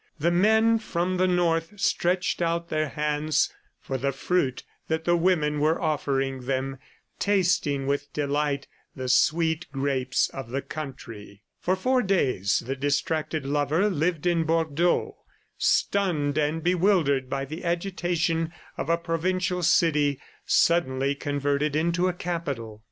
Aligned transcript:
The 0.17 0.31
men 0.31 0.79
from 0.79 1.17
the 1.17 1.27
North 1.27 1.79
stretched 1.79 2.41
out 2.41 2.69
their 2.69 2.89
hands 2.89 3.53
for 3.79 3.99
the 3.99 4.11
fruit 4.11 4.63
that 4.87 5.03
the 5.05 5.15
women 5.15 5.59
were 5.59 5.79
offering 5.79 6.47
them, 6.47 6.79
tasting 7.19 7.85
with 7.85 8.11
delight 8.11 8.67
the 8.95 9.07
sweet 9.07 9.67
grapes 9.71 10.27
of 10.29 10.49
the 10.49 10.63
country. 10.63 11.43
For 11.59 11.75
four 11.75 12.01
days 12.01 12.63
the 12.65 12.75
distracted 12.75 13.45
lover 13.45 13.91
lived 13.91 14.25
in 14.25 14.43
Bordeaux, 14.43 15.17
stunned 15.59 16.35
and 16.35 16.63
bewildered 16.63 17.29
by 17.29 17.45
the 17.45 17.63
agitation 17.63 18.51
of 18.79 18.89
a 18.89 18.97
provincial 18.97 19.61
city 19.61 20.19
suddenly 20.47 21.13
converted 21.13 21.75
into 21.75 22.07
a 22.07 22.13
capital. 22.13 22.79